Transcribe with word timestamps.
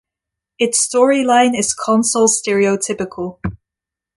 Its 0.57 0.83
storyline 0.89 1.55
is 1.55 1.75
console 1.75 2.27
stereotypical. 2.27 3.37